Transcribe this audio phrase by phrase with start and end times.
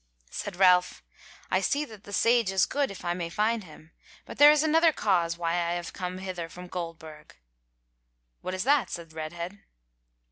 [0.31, 1.03] Said Ralph,
[1.51, 3.91] "I say that the Sage is good if I may find him.
[4.25, 7.35] But there is another cause why I have come hither from Goldburg."
[8.41, 9.59] "What is that?" said Redhead.